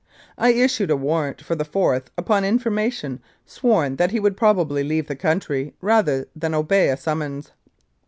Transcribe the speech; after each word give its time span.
I 0.35 0.49
issued 0.53 0.89
a 0.89 0.97
warrant 0.97 1.43
for 1.43 1.53
the 1.53 1.63
fourth 1.63 2.09
upon 2.17 2.43
information 2.43 3.21
sworn 3.45 3.97
that 3.97 4.09
he 4.09 4.19
would 4.19 4.35
probably 4.35 4.83
leave 4.83 5.05
the 5.07 5.15
country 5.15 5.75
rather 5.79 6.25
than 6.35 6.55
obey 6.55 6.89
a 6.89 6.97
summons. 6.97 7.51